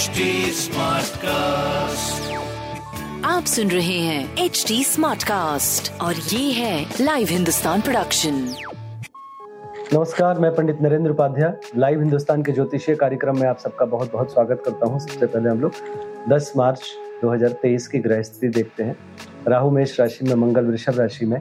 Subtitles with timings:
[0.00, 2.28] HD Smartcast.
[3.24, 8.34] आप सुन रहे हैं एच डी स्मार्ट कास्ट और ये है लाइव हिंदुस्तान प्रोडक्शन
[9.94, 14.32] नमस्कार मैं पंडित नरेंद्र उपाध्याय लाइव हिंदुस्तान के ज्योतिषीय कार्यक्रम में आप सबका बहुत बहुत
[14.32, 15.72] स्वागत करता हूँ। सबसे पहले हम लोग
[16.32, 16.82] 10 मार्च
[17.24, 18.96] 2023 की ग्रह स्थिति देखते हैं।
[19.48, 21.40] राहु मेष राशि में मंगल वृषभ राशि में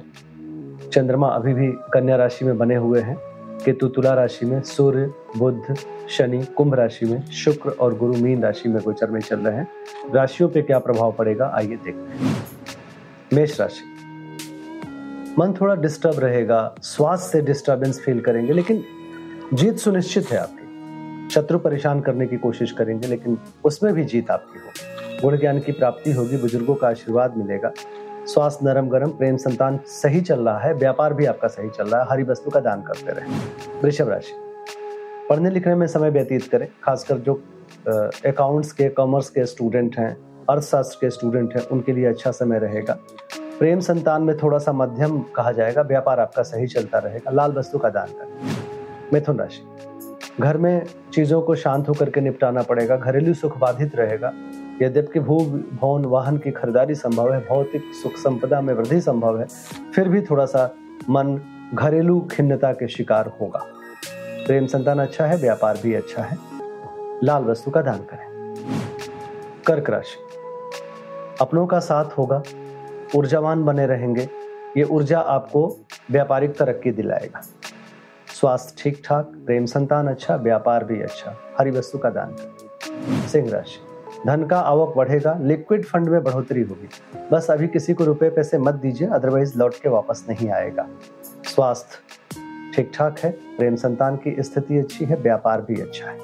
[0.94, 3.18] चंद्रमा अभी भी कन्या राशि में बने हुए हैं।
[3.66, 5.76] केतु तुला राशि में सूर्य बुध
[6.10, 9.68] शनि, कुंभ राशि में, शुक्र और गुरु मीन राशि में गोचर में चल रहे हैं।
[10.14, 12.38] राशियों पे क्या प्रभाव पड़ेगा, आइए देखते हैं।
[13.34, 13.96] मेष राशि।
[15.40, 18.84] मन थोड़ा डिस्टर्ब रहेगा, स्वास्थ्य से डिस्टर्बेंस फील करेंगे, लेकिन
[19.54, 24.60] जीत सुनिश्चित है आपकी। शत्रु परेशान करने की कोशिश करेंगे, लेकिन उसमें भी जीत आपकी
[24.60, 24.90] होगी
[25.22, 27.72] गुण ज्ञान की प्राप्ति होगी, बुज़ुर्गों का आशीर्वाद मिलेगा।
[28.26, 32.02] स्वास्थ्य नरम गरम प्रेम संतान सही चल रहा है, व्यापार भी आपका सही चल रहा
[32.02, 33.26] है, हरी वस्तु का दान करते रहे।
[33.84, 34.49] वृषभ राशि।
[35.30, 37.34] पढ़ने लिखने में समय व्यतीत करें, खासकर जो
[38.26, 40.18] अकाउंट्स के कॉमर्स के स्टूडेंट हैं,
[40.50, 42.98] अर्थशास्त्र के स्टूडेंट हैं, उनके लिए अच्छा समय रहेगा।
[43.60, 47.78] प्रेम संतान में थोड़ा सा मध्यम कहा जाएगा, व्यापार आपका सही चलता रहेगा, लाल वस्तु
[47.78, 49.64] का दान करें। मिथुन राशि।
[50.40, 54.34] घर में चीज़ों को शांत होकर के निपटाना पड़ेगा, घरेलू सुख बाधित रहेगा।
[54.82, 55.40] यद्यपि भू
[55.82, 59.48] भवन, वाहन की खरीदारी संभव है, भौतिक सुख संपदा में वृद्धि संभव है,
[59.96, 60.70] फिर भी थोड़ा सा
[61.10, 61.40] मन
[61.74, 63.66] घरेलू खिन्नता के शिकार होगा।
[64.50, 66.38] प्रेम संतान अच्छा है, व्यापार भी अच्छा है।
[67.24, 68.56] लाल वस्तु का दान करें।
[69.68, 70.18] कर्क राशि।
[71.42, 72.44] अपनों का साथ होगा,
[73.16, 74.30] ऊर्जावान बने रहेंगे,
[74.78, 75.78] ये ऊर्जा आपको
[76.12, 77.42] व्यापारिक तरक्की दिलाएगा।
[78.40, 83.52] स्वास्थ्य ठीक ठाक, प्रेम संतान अच्छा व्यापार भी अच्छा हरी वस्तु का दान करें। सिंह
[83.52, 83.80] राशि।
[84.28, 86.90] धन का आवक बढ़ेगा, लिक्विड फंड में बढ़ोतरी होगी।
[87.32, 90.88] बस अभी किसी को रुपए पैसे मत दीजिए, अदरवाइज़ लौट के वापस नहीं आएगा।
[91.44, 92.09] स्वास्थ्य
[92.80, 96.20] ठीक ठाक है। प्रेम संतान की स्थिति अच्छी है, व्यापार भी अच्छा है।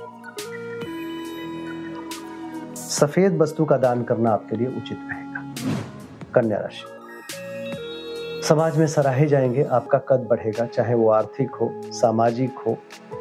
[2.75, 5.53] सफ़ेद वस्तु का दान करना आपके लिए उचित रहेगा।
[6.35, 6.83] कन्या राशि।
[8.47, 12.77] समाज में सराहे जाएँगे, आपका कद बढ़ेगा, चाहे वो आर्थिक हो, सामाजिक हो,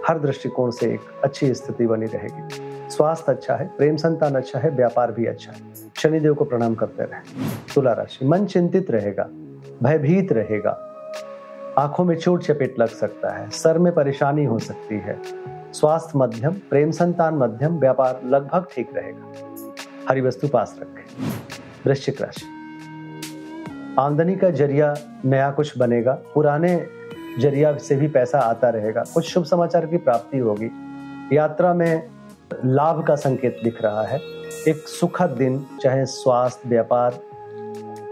[0.08, 2.48] हर दृष्टिकोण से एक अच्छी स्थिति बनी रहेगी।
[2.90, 5.58] स्वास्थ्य अच्छा है, प्रेम संतान अच्छा है, व्यापार भी अच्छा है।
[5.96, 7.20] शनिदेव को प्रणाम करते रहे।
[7.74, 9.28] तुला राशि। मन चिंतित रहेगा,
[9.82, 10.90] भयभीत रहेगा।
[11.78, 15.18] आँखों में चोट चपेट लग सकता है, सर में परेशानी हो सकती है।
[15.72, 19.32] स्वास्थ्य मध्यम, प्रेम संतान मध्यम, व्यापार लगभग ठीक रहेगा।
[20.08, 21.24] हरी वस्तु पास रखें।
[21.86, 22.46] वृश्चिक राशि।
[23.98, 26.86] आमदनी का ज़रिया नया कुछ बनेगा, पुराने
[27.38, 30.70] ज़रिया से भी पैसा आता रहेगा। कुछ शुभ समाचार की प्राप्ति होगी।
[31.36, 32.08] यात्रा में
[32.64, 34.18] लाभ का संकेत दिख रहा है।
[34.68, 37.18] एक सुखद दिन, चाहे स्वास्थ्य, व्यापार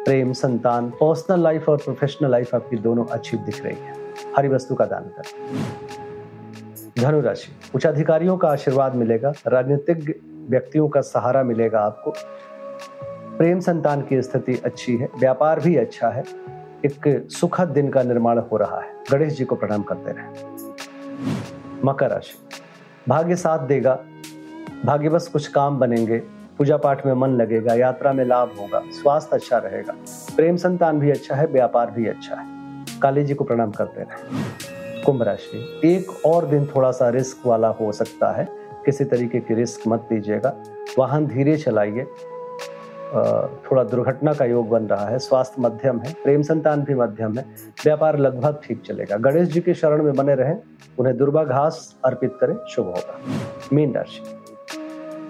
[0.05, 3.95] प्रेम, संतान पर्सनल लाइफ और प्रोफेशनल लाइफ आपकी दोनों अच्छी दिख रही है।
[4.37, 5.23] हरी वस्तु का दान कर।
[7.03, 12.13] धनु राशि उच्च अधिकारियों का आशीर्वाद मिलेगा, राजनीतिक व्यक्तियों का सहारा मिलेगा आपको।
[13.39, 16.25] प्रेम, संतान की स्थिति अच्छी है, व्यापार भी अच्छा है,
[16.85, 20.27] एक सुखद दिन का निर्माण हो रहा है। गणेश जी को प्रणाम करते रहे।
[21.85, 22.35] मकर राशि,
[23.09, 23.99] भाग्य साथ देगा,
[24.85, 26.23] भाग्यवश कुछ काम बनेंगे
[26.59, 29.95] पूजा पाठ में मन लगेगा, यात्रा में लाभ होगा, स्वास्थ्य अच्छा रहेगा।
[30.37, 32.47] प्रेम संतान भी अच्छा है, व्यापार भी अच्छा है।
[33.03, 37.69] काली जी को प्रणाम करते रहे। कुंभ राशि, एक और दिन थोड़ा सा रिस्क वाला
[37.69, 38.49] हो सकता है।
[38.85, 40.55] किसी तरीके की रिस्क मत दीजिएगा।
[40.99, 42.07] वाहन धीरे चलाइए।
[43.65, 47.45] थोड़ा दुर्घटना का योग बन रहा है, स्वास्थ्य मध्यम है, प्रेम संतान भी मध्यम है,
[47.85, 50.57] व्यापार लगभग ठीक चलेगा। गणेश जी के शरण में बने रहें,
[50.99, 53.19] उन्हें दुर्बा घास अर्पित करें, शुभ होगा।
[53.73, 54.42] मीन राशि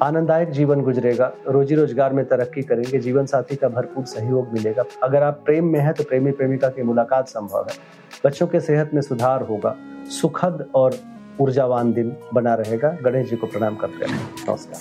[0.02, 5.22] आनंददायक जीवन गुजरेगा। रोजी रोज़गार में तरक्की करेंगे। जीवन साथी का भरपूर सहयोग मिलेगा। अगर
[5.22, 7.76] आप प्रेम में हैं तो प्रेमी प्रेमिका की मुलाकात संभव है।
[8.24, 9.74] बच्चों के सेहत में सुधार होगा।
[10.10, 10.98] सुखद और
[11.40, 14.80] ऊर्जावान दिन बना रहेगा। गणेश जी को प्रणाम करते हैं। नमस्कार।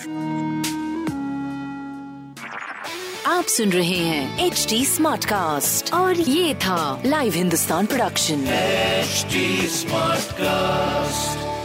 [3.27, 8.43] आप सुन रहे हैं एच डी स्मार्ट कास्ट और ये था Live Hindustan production
[9.03, 9.45] HD
[9.77, 11.60] Smartcast.